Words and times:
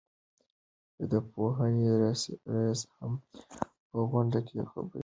د 1.11 1.13
پوهنې 1.31 1.87
رئيس 2.01 2.79
هم 2.97 3.13
په 3.89 3.97
غونډه 4.09 4.39
کې 4.47 4.57
خبرې 4.71 4.89
وکړې. 4.95 4.99